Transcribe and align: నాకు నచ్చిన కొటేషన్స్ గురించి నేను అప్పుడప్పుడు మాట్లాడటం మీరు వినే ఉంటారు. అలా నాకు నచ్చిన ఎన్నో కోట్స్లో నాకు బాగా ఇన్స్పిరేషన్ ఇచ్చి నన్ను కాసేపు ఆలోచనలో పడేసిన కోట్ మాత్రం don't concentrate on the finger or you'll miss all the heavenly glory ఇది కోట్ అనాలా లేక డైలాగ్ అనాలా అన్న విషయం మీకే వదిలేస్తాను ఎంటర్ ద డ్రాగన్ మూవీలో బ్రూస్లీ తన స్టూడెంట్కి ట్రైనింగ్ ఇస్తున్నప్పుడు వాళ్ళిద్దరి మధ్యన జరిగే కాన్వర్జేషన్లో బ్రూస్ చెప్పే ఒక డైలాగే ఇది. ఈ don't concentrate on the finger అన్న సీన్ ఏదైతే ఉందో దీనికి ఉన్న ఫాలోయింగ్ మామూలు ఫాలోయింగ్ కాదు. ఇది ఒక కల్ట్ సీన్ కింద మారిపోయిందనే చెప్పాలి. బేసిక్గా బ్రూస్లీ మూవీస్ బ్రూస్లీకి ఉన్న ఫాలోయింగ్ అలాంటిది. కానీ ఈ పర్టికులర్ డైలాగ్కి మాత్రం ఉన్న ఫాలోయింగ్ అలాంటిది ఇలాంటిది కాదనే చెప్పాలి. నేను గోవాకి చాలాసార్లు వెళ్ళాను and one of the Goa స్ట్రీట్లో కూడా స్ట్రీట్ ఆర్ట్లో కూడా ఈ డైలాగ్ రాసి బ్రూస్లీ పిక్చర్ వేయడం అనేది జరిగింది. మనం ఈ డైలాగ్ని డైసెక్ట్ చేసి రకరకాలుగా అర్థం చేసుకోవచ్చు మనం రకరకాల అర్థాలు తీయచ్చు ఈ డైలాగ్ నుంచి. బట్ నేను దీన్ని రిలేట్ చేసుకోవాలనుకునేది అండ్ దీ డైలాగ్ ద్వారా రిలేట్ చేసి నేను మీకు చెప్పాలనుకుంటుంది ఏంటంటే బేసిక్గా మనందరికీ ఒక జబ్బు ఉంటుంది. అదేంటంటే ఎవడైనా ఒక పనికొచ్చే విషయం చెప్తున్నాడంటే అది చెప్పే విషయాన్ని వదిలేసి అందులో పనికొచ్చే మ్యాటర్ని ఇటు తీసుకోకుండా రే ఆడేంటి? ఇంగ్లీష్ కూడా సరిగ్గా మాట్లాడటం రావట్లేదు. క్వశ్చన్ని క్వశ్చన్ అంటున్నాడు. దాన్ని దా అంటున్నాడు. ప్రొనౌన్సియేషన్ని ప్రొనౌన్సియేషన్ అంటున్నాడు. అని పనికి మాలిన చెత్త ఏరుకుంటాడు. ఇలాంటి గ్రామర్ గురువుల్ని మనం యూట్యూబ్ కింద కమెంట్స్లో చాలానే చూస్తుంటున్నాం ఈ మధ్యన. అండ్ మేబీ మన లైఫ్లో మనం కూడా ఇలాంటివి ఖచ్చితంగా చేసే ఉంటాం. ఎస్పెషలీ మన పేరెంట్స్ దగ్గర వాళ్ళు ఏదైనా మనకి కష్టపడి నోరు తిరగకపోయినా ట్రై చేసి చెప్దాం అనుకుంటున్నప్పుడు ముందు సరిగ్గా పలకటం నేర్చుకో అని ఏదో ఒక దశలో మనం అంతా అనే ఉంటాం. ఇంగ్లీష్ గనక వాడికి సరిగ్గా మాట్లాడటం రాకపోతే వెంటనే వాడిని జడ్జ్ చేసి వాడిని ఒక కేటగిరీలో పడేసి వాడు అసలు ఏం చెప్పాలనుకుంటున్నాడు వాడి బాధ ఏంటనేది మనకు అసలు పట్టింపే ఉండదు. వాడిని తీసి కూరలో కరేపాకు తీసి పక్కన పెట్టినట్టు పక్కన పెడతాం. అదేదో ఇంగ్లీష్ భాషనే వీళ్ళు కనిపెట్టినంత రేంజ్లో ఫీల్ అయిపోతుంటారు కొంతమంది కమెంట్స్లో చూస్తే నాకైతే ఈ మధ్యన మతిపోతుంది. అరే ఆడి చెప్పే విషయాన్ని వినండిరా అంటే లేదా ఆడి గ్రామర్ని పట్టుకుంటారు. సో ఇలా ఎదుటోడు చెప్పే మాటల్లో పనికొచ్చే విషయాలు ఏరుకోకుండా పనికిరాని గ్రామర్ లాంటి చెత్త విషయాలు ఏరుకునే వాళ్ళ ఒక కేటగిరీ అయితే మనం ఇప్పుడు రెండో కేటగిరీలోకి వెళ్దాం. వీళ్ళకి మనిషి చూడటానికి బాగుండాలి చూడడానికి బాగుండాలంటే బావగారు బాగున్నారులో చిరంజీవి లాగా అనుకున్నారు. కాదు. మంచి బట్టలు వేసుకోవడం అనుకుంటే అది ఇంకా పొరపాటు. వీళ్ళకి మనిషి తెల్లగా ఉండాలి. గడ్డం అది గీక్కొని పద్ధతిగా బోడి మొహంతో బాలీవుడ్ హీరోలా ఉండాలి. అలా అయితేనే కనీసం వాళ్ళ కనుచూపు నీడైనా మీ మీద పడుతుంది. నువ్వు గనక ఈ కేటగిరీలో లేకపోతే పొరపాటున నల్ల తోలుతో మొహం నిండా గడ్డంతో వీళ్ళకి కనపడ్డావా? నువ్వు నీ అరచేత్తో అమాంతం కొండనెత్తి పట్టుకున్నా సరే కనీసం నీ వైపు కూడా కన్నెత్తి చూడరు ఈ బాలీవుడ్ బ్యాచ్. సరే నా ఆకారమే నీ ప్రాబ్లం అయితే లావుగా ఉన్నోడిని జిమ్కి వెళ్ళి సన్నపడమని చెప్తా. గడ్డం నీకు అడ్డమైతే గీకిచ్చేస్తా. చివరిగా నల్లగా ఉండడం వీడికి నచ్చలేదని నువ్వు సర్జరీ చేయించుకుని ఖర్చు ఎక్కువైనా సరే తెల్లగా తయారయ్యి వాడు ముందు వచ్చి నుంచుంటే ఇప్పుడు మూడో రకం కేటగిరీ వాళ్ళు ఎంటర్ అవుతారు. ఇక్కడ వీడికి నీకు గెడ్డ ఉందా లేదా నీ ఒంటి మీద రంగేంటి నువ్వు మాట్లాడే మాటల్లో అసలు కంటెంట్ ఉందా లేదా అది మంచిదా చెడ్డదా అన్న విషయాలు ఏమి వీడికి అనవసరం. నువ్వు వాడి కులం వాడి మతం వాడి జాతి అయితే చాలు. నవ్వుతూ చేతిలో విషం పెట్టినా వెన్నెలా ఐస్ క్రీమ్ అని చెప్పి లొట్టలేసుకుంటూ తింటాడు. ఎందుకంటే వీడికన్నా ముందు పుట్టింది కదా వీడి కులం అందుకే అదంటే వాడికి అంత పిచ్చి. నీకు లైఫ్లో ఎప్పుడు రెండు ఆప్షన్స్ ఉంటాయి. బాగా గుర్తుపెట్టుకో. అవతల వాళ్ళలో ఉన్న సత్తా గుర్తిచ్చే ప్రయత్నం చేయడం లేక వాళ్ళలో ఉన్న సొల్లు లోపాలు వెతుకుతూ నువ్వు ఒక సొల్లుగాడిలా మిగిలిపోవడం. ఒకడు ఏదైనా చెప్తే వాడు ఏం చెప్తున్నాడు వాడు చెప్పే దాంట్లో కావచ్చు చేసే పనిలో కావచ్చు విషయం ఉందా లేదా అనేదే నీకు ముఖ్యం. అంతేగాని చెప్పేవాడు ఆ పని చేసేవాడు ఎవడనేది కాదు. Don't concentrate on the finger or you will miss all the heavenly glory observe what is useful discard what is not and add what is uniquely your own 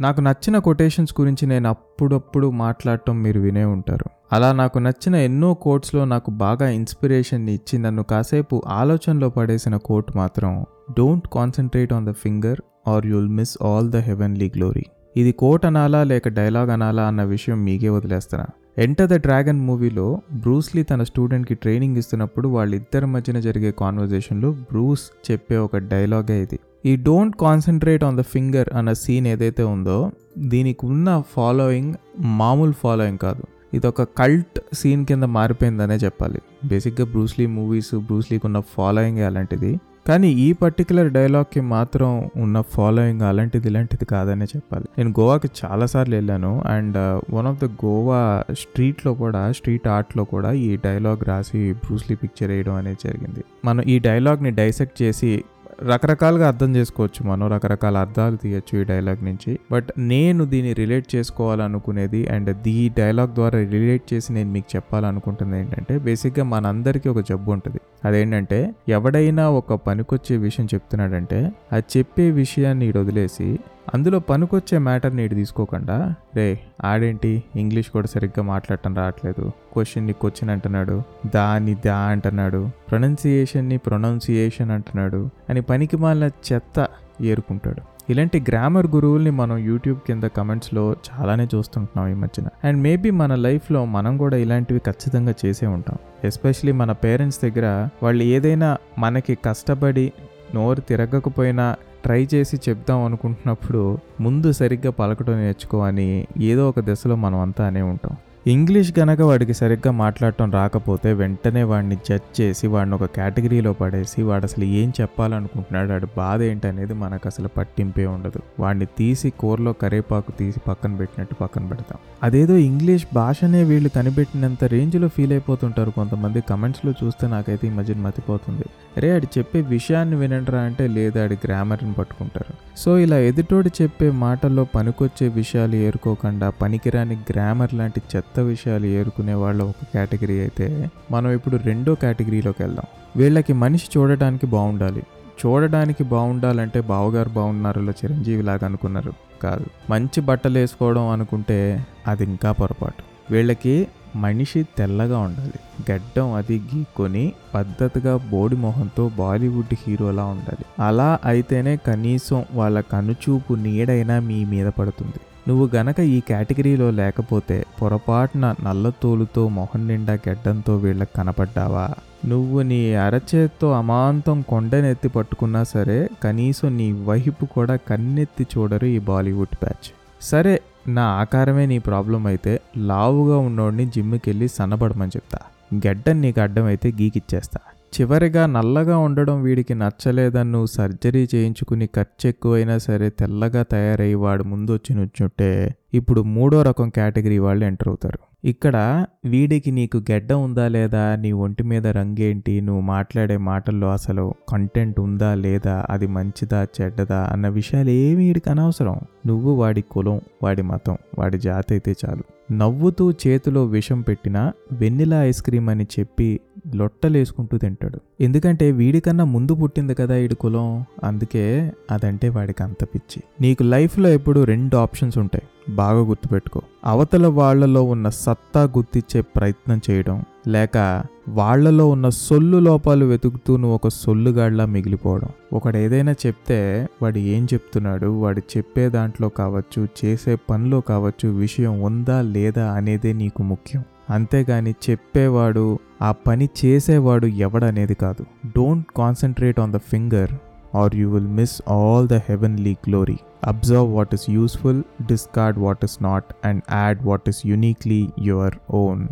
నాకు 0.00 0.20
నచ్చిన 0.20 0.58
కొటేషన్స్ 0.58 1.14
గురించి 1.20 1.46
నేను 1.46 1.68
అప్పుడప్పుడు 1.68 2.50
మాట్లాడటం 2.50 3.22
మీరు 3.22 3.40
వినే 3.40 3.64
ఉంటారు. 3.64 4.10
అలా 4.32 4.52
నాకు 4.52 4.78
నచ్చిన 4.78 5.14
ఎన్నో 5.14 5.54
కోట్స్లో 5.54 6.04
నాకు 6.04 6.30
బాగా 6.30 6.68
ఇన్స్పిరేషన్ 6.68 7.48
ఇచ్చి 7.48 7.78
నన్ను 7.78 8.02
కాసేపు 8.02 8.62
ఆలోచనలో 8.66 9.28
పడేసిన 9.28 9.76
కోట్ 9.76 10.16
మాత్రం 10.16 10.64
don't 10.98 11.28
concentrate 11.28 11.92
on 11.92 12.06
the 12.06 12.12
finger 12.12 12.60
or 12.88 13.06
you'll 13.06 13.28
miss 13.28 13.58
all 13.62 13.90
the 13.90 13.96
heavenly 13.96 14.52
glory 14.56 14.84
ఇది 15.16 15.32
కోట్ 15.32 15.66
అనాలా 15.66 16.02
లేక 16.02 16.28
డైలాగ్ 16.28 16.70
అనాలా 16.70 17.06
అన్న 17.06 17.22
విషయం 17.22 17.64
మీకే 17.64 17.88
వదిలేస్తాను 17.88 18.80
ఎంటర్ 18.80 19.08
ద 19.08 19.12
డ్రాగన్ 19.12 19.60
మూవీలో 19.60 20.20
బ్రూస్లీ 20.32 20.82
తన 20.82 21.02
స్టూడెంట్కి 21.02 21.54
ట్రైనింగ్ 21.54 21.96
ఇస్తున్నప్పుడు 21.96 22.48
వాళ్ళిద్దరి 22.48 23.06
మధ్యన 23.06 23.40
జరిగే 23.40 23.70
కాన్వర్జేషన్లో 23.70 24.50
బ్రూస్ 24.50 25.30
చెప్పే 25.30 25.56
ఒక 25.56 25.76
డైలాగే 25.76 26.42
ఇది. 26.42 26.58
ఈ 26.86 26.96
don't 26.96 27.36
concentrate 27.36 28.04
on 28.04 28.16
the 28.16 28.20
finger 28.20 28.68
అన్న 28.74 28.92
సీన్ 28.92 29.26
ఏదైతే 29.26 29.62
ఉందో 29.62 30.10
దీనికి 30.38 30.86
ఉన్న 30.86 31.22
ఫాలోయింగ్ 31.34 31.94
మామూలు 32.40 32.74
ఫాలోయింగ్ 32.82 33.18
కాదు. 33.18 33.44
ఇది 33.74 33.86
ఒక 33.86 34.02
కల్ట్ 34.02 34.58
సీన్ 34.74 35.06
కింద 35.06 35.22
మారిపోయిందనే 35.22 35.94
చెప్పాలి. 35.94 36.40
బేసిక్గా 36.64 37.06
బ్రూస్లీ 37.06 37.46
మూవీస్ 37.46 37.94
బ్రూస్లీకి 37.94 38.46
ఉన్న 38.46 38.60
ఫాలోయింగ్ 38.74 39.18
అలాంటిది. 39.18 39.72
కానీ 40.08 40.28
ఈ 40.32 40.52
పర్టికులర్ 40.52 41.10
డైలాగ్కి 41.12 41.60
మాత్రం 41.60 42.30
ఉన్న 42.36 42.60
ఫాలోయింగ్ 42.60 43.22
అలాంటిది 43.22 43.68
ఇలాంటిది 43.68 44.04
కాదనే 44.04 44.44
చెప్పాలి. 44.44 44.86
నేను 44.98 45.10
గోవాకి 45.20 45.48
చాలాసార్లు 45.64 46.14
వెళ్ళాను 46.14 46.62
and 46.66 46.98
one 47.34 47.46
of 47.46 47.60
the 47.64 47.64
Goa 47.64 48.42
స్ట్రీట్లో 48.52 49.14
కూడా 49.14 49.52
స్ట్రీట్ 49.52 49.88
ఆర్ట్లో 49.88 50.24
కూడా 50.24 50.52
ఈ 50.52 50.76
డైలాగ్ 50.76 51.24
రాసి 51.28 51.72
బ్రూస్లీ 51.72 52.16
పిక్చర్ 52.16 52.50
వేయడం 52.50 52.74
అనేది 52.74 53.08
జరిగింది. 53.08 53.44
మనం 53.64 53.82
ఈ 53.82 53.98
డైలాగ్ని 53.98 54.50
డైసెక్ట్ 54.50 55.02
చేసి 55.02 55.44
రకరకాలుగా 55.82 56.48
అర్థం 56.48 56.76
చేసుకోవచ్చు 56.76 57.26
మనం 57.26 57.48
రకరకాల 57.48 57.96
అర్థాలు 57.96 58.36
తీయచ్చు 58.36 58.80
ఈ 58.80 58.84
డైలాగ్ 58.84 59.24
నుంచి. 59.24 59.58
బట్ 59.72 59.92
నేను 59.98 60.44
దీన్ని 60.44 60.72
రిలేట్ 60.72 61.14
చేసుకోవాలనుకునేది 61.14 62.26
అండ్ 62.26 62.62
దీ 62.62 62.88
డైలాగ్ 62.88 63.34
ద్వారా 63.34 63.58
రిలేట్ 63.58 64.14
చేసి 64.14 64.32
నేను 64.32 64.50
మీకు 64.50 64.76
చెప్పాలనుకుంటుంది 64.76 65.58
ఏంటంటే 65.58 65.98
బేసిక్గా 65.98 66.44
మనందరికీ 66.44 67.08
ఒక 67.08 67.18
జబ్బు 67.18 67.52
ఉంటుంది. 67.52 67.80
అదేంటంటే 68.04 68.74
ఎవడైనా 68.88 69.50
ఒక 69.50 69.74
పనికొచ్చే 69.74 70.36
విషయం 70.36 70.66
చెప్తున్నాడంటే 70.74 71.52
అది 71.72 71.98
చెప్పే 71.98 72.30
విషయాన్ని 72.30 72.90
వదిలేసి 72.90 73.58
అందులో 73.94 74.18
పనికొచ్చే 74.18 74.78
మ్యాటర్ని 74.78 75.24
ఇటు 75.24 75.34
తీసుకోకుండా 75.34 76.14
రే 76.36 76.60
ఆడేంటి? 76.84 77.42
ఇంగ్లీష్ 77.56 77.90
కూడా 77.90 78.06
సరిగ్గా 78.06 78.42
మాట్లాడటం 78.42 78.94
రావట్లేదు. 78.94 79.50
క్వశ్చన్ని 79.72 80.12
క్వశ్చన్ 80.12 80.50
అంటున్నాడు. 80.50 81.02
దాన్ని 81.34 81.76
దా 81.86 81.96
అంటున్నాడు. 81.96 82.70
ప్రొనౌన్సియేషన్ని 82.90 83.76
ప్రొనౌన్సియేషన్ 83.76 84.70
అంటున్నాడు. 84.70 85.30
అని 85.50 85.62
పనికి 85.62 85.96
మాలిన 85.96 86.30
చెత్త 86.52 86.88
ఏరుకుంటాడు. 87.22 87.93
ఇలాంటి 88.10 88.44
గ్రామర్ 88.48 88.86
గురువుల్ని 88.86 89.30
మనం 89.30 89.58
యూట్యూబ్ 89.58 89.98
కింద 90.06 90.22
కమెంట్స్లో 90.22 90.96
చాలానే 91.08 91.48
చూస్తుంటున్నాం 91.54 92.10
ఈ 92.10 92.14
మధ్యన. 92.14 92.48
అండ్ 92.64 92.82
మేబీ 92.82 93.10
మన 93.10 93.34
లైఫ్లో 93.34 93.84
మనం 93.84 94.16
కూడా 94.16 94.36
ఇలాంటివి 94.36 94.80
ఖచ్చితంగా 94.80 95.34
చేసే 95.46 95.66
ఉంటాం. 95.66 95.96
ఎస్పెషలీ 96.24 96.72
మన 96.72 96.92
పేరెంట్స్ 96.92 97.40
దగ్గర 97.42 97.88
వాళ్ళు 98.02 98.24
ఏదైనా 98.24 98.78
మనకి 98.98 99.34
కష్టపడి 99.34 100.12
నోరు 100.54 100.80
తిరగకపోయినా 100.80 101.76
ట్రై 102.04 102.28
చేసి 102.34 102.56
చెప్దాం 102.68 103.04
అనుకుంటున్నప్పుడు 103.04 103.98
ముందు 104.20 104.52
సరిగ్గా 104.52 104.90
పలకటం 104.90 105.32
నేర్చుకో 105.32 105.78
అని 105.78 106.26
ఏదో 106.38 106.68
ఒక 106.68 106.80
దశలో 106.80 107.16
మనం 107.16 107.40
అంతా 107.40 107.66
అనే 107.66 107.82
ఉంటాం. 107.82 108.16
ఇంగ్లీష్ 108.46 108.98
గనక 108.98 109.20
వాడికి 109.20 109.54
సరిగ్గా 109.54 109.90
మాట్లాడటం 109.92 110.52
రాకపోతే 110.52 111.12
వెంటనే 111.12 111.62
వాడిని 111.62 111.96
జడ్జ్ 111.96 112.40
చేసి 112.40 112.66
వాడిని 112.66 112.94
ఒక 112.94 113.04
కేటగిరీలో 113.04 113.72
పడేసి 113.72 114.22
వాడు 114.22 114.44
అసలు 114.44 114.64
ఏం 114.64 114.92
చెప్పాలనుకుంటున్నాడు 115.00 115.88
వాడి 115.92 116.06
బాధ 116.16 116.42
ఏంటనేది 116.42 116.94
మనకు 116.94 117.22
అసలు 117.26 117.48
పట్టింపే 117.48 118.06
ఉండదు. 118.06 118.40
వాడిని 118.60 118.86
తీసి 118.86 119.30
కూరలో 119.30 119.72
కరేపాకు 119.72 120.32
తీసి 120.32 120.60
పక్కన 120.68 120.96
పెట్టినట్టు 120.96 121.34
పక్కన 121.34 121.66
పెడతాం. 121.66 121.98
అదేదో 122.22 122.56
ఇంగ్లీష్ 122.56 123.06
భాషనే 123.14 123.62
వీళ్ళు 123.64 123.88
కనిపెట్టినంత 123.88 124.64
రేంజ్లో 124.64 125.08
ఫీల్ 125.08 125.32
అయిపోతుంటారు 125.32 125.90
కొంతమంది 125.90 126.40
కమెంట్స్లో 126.40 126.92
చూస్తే 127.04 127.28
నాకైతే 127.28 127.66
ఈ 127.66 127.70
మధ్యన 127.70 127.98
మతిపోతుంది. 127.98 128.64
అరే 128.96 129.14
ఆడి 129.14 129.26
చెప్పే 129.38 129.60
విషయాన్ని 129.60 130.16
వినండిరా 130.16 130.60
అంటే 130.60 130.86
లేదా 130.86 131.24
ఆడి 131.24 131.38
గ్రామర్ని 131.46 131.92
పట్టుకుంటారు. 131.92 132.63
సో 132.76 132.98
ఇలా 132.98 133.18
ఎదుటోడు 133.18 133.70
చెప్పే 133.82 134.10
మాటల్లో 134.10 134.64
పనికొచ్చే 134.64 135.28
విషయాలు 135.28 135.74
ఏరుకోకుండా 135.74 136.50
పనికిరాని 136.50 137.16
గ్రామర్ 137.30 137.74
లాంటి 137.74 138.02
చెత్త 138.16 138.40
విషయాలు 138.40 138.86
ఏరుకునే 138.86 139.34
వాళ్ళ 139.34 139.62
ఒక 139.62 139.74
కేటగిరీ 139.94 140.38
అయితే 140.40 140.90
మనం 141.10 141.30
ఇప్పుడు 141.30 141.56
రెండో 141.56 141.94
కేటగిరీలోకి 141.94 142.62
వెళ్దాం. 142.62 142.84
వీళ్ళకి 143.16 143.52
మనిషి 143.52 143.98
చూడటానికి 143.98 144.46
బాగుండాలి 144.46 145.02
చూడడానికి 145.46 146.04
బాగుండాలంటే 146.04 146.80
బావగారు 146.80 147.28
బాగున్నారులో 147.28 147.92
చిరంజీవి 147.92 148.42
లాగా 148.42 148.64
అనుకున్నారు. 148.64 149.12
కాదు. 149.42 149.66
మంచి 149.90 150.20
బట్టలు 150.20 150.58
వేసుకోవడం 150.58 151.08
అనుకుంటే 151.08 151.86
అది 152.06 152.24
ఇంకా 152.24 152.52
పొరపాటు. 152.52 153.32
వీళ్ళకి 153.32 153.88
మనిషి 154.14 154.66
తెల్లగా 154.78 155.18
ఉండాలి. 155.18 155.92
గడ్డం 155.92 156.32
అది 156.32 156.62
గీక్కొని 156.74 157.32
పద్ధతిగా 157.54 158.16
బోడి 158.16 158.56
మొహంతో 158.56 159.10
బాలీవుడ్ 159.18 159.74
హీరోలా 159.86 160.24
ఉండాలి. 160.24 160.82
అలా 160.82 161.18
అయితేనే 161.24 161.76
కనీసం 161.76 162.44
వాళ్ళ 162.52 162.80
కనుచూపు 162.80 163.54
నీడైనా 163.54 164.20
మీ 164.20 164.44
మీద 164.44 164.66
పడుతుంది. 164.66 165.20
నువ్వు 165.48 165.70
గనక 165.76 166.00
ఈ 166.00 166.20
కేటగిరీలో 166.20 166.90
లేకపోతే 166.90 167.64
పొరపాటున 167.82 168.54
నల్ల 168.62 168.92
తోలుతో 169.02 169.48
మొహం 169.48 169.88
నిండా 169.88 170.18
గడ్డంతో 170.28 170.76
వీళ్ళకి 170.76 171.10
కనపడ్డావా? 171.16 171.90
నువ్వు 172.24 172.62
నీ 172.62 172.94
అరచేత్తో 172.94 173.72
అమాంతం 173.72 174.42
కొండనెత్తి 174.42 175.08
పట్టుకున్నా 175.08 175.64
సరే 175.64 176.08
కనీసం 176.22 176.76
నీ 176.76 176.92
వైపు 176.92 177.44
కూడా 177.44 177.76
కన్నెత్తి 177.76 178.46
చూడరు 178.58 178.86
ఈ 178.86 178.98
బాలీవుడ్ 178.98 179.56
బ్యాచ్. 179.64 179.90
సరే 180.22 180.60
నా 180.88 181.02
ఆకారమే 181.02 181.66
నీ 181.66 181.78
ప్రాబ్లం 181.78 182.26
అయితే 182.26 182.60
లావుగా 182.76 183.38
ఉన్నోడిని 183.38 183.86
జిమ్కి 183.86 184.30
వెళ్ళి 184.30 184.48
సన్నపడమని 184.48 185.10
చెప్తా. 185.16 185.38
గడ్డం 185.86 186.20
నీకు 186.20 186.40
అడ్డమైతే 186.40 186.92
గీకిచ్చేస్తా. 186.92 187.58
చివరిగా 187.94 188.46
నల్లగా 188.46 188.98
ఉండడం 188.98 189.42
వీడికి 189.42 189.74
నచ్చలేదని 189.74 190.52
నువ్వు 190.52 190.66
సర్జరీ 190.66 191.28
చేయించుకుని 191.34 191.86
ఖర్చు 191.86 192.28
ఎక్కువైనా 192.28 192.78
సరే 192.78 193.10
తెల్లగా 193.10 193.62
తయారయ్యి 193.62 194.14
వాడు 194.14 194.44
ముందు 194.44 194.72
వచ్చి 194.72 194.96
నుంచుంటే 194.96 195.74
ఇప్పుడు 195.94 196.20
మూడో 196.20 196.62
రకం 196.62 196.88
కేటగిరీ 196.88 197.38
వాళ్ళు 197.38 197.64
ఎంటర్ 197.64 197.88
అవుతారు. 197.88 198.18
ఇక్కడ 198.44 199.06
వీడికి 199.24 199.70
నీకు 199.70 199.96
గెడ్డ 199.96 200.32
ఉందా 200.32 200.68
లేదా 200.68 201.16
నీ 201.16 201.32
ఒంటి 201.32 201.62
మీద 201.62 201.86
రంగేంటి 201.86 202.60
నువ్వు 202.60 202.82
మాట్లాడే 202.82 203.36
మాటల్లో 203.36 203.90
అసలు 203.90 204.34
కంటెంట్ 204.48 205.00
ఉందా 205.00 205.34
లేదా 205.34 205.86
అది 205.90 206.06
మంచిదా 206.06 206.66
చెడ్డదా 206.80 207.28
అన్న 207.32 207.48
విషయాలు 207.48 207.90
ఏమి 207.90 208.26
వీడికి 208.26 208.50
అనవసరం. 208.50 209.00
నువ్వు 209.26 209.52
వాడి 209.52 209.80
కులం 209.90 210.20
వాడి 210.42 210.62
మతం 210.62 210.98
వాడి 211.18 211.38
జాతి 211.38 211.74
అయితే 211.74 211.94
చాలు. 212.06 212.24
నవ్వుతూ 212.52 213.10
చేతిలో 213.10 213.64
విషం 213.64 214.00
పెట్టినా 214.00 214.52
వెన్నెలా 214.72 215.24
ఐస్ 215.24 215.42
క్రీమ్ 215.42 215.68
అని 215.68 215.86
చెప్పి 216.00 216.40
లొట్టలేసుకుంటూ 216.74 217.58
తింటాడు. 217.58 217.98
ఎందుకంటే 218.20 218.72
వీడికన్నా 218.72 219.24
ముందు 219.24 219.54
పుట్టింది 219.54 219.94
కదా 219.94 220.14
వీడి 220.14 220.34
కులం 220.34 220.84
అందుకే 221.04 221.72
అదంటే 221.90 222.28
వాడికి 222.28 222.62
అంత 222.62 222.84
పిచ్చి. 222.84 223.22
నీకు 223.40 223.62
లైఫ్లో 223.62 224.08
ఎప్పుడు 224.08 224.44
రెండు 224.44 224.76
ఆప్షన్స్ 224.76 225.18
ఉంటాయి. 225.18 225.74
బాగా 225.74 226.00
గుర్తుపెట్టుకో. 226.00 226.62
అవతల 226.84 227.26
వాళ్ళలో 227.26 227.82
ఉన్న 227.82 228.08
సత్తా 228.08 228.62
గుర్తిచ్చే 228.62 229.20
ప్రయత్నం 229.20 229.80
చేయడం 229.90 230.24
లేక 230.48 231.04
వాళ్ళలో 231.28 231.88
ఉన్న 231.88 232.08
సొల్లు 232.08 232.56
లోపాలు 232.58 233.04
వెతుకుతూ 233.04 233.56
నువ్వు 233.56 233.74
ఒక 233.74 233.88
సొల్లుగాడిలా 233.88 234.66
మిగిలిపోవడం. 234.66 235.28
ఒకడు 235.52 235.76
ఏదైనా 235.76 236.12
చెప్తే 236.12 236.86
వాడు 237.02 237.18
ఏం 237.18 237.44
చెప్తున్నాడు 237.54 238.06
వాడు 238.06 238.42
చెప్పే 238.56 238.88
దాంట్లో 238.88 239.28
కావచ్చు 239.28 239.88
చేసే 240.04 240.36
పనిలో 240.50 240.80
కావచ్చు 240.80 241.28
విషయం 241.28 241.82
ఉందా 241.82 242.20
లేదా 242.20 242.72
అనేదే 242.72 243.12
నీకు 243.12 243.42
ముఖ్యం. 243.42 243.84
అంతేగాని 244.10 244.74
చెప్పేవాడు 244.90 245.78
ఆ 246.02 246.12
పని 246.12 246.48
చేసేవాడు 246.64 247.26
ఎవడనేది 247.26 247.94
కాదు. 247.94 248.24
Don't 248.56 248.86
concentrate 248.96 249.60
on 249.60 249.72
the 249.72 249.76
finger 249.76 250.32
or 250.74 250.96
you 250.96 251.10
will 251.10 251.26
miss 251.26 251.62
all 251.68 252.08
the 252.08 252.14
heavenly 252.14 252.76
glory 252.88 253.18
observe 253.44 253.94
what 253.94 254.14
is 254.14 254.30
useful 254.30 254.82
discard 255.06 255.58
what 255.58 255.84
is 255.84 256.02
not 256.02 256.24
and 256.44 256.62
add 256.72 257.02
what 257.02 257.28
is 257.28 257.46
uniquely 257.46 258.08
your 258.18 258.54
own 258.70 259.08